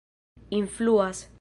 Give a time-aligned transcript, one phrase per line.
[0.51, 1.27] influas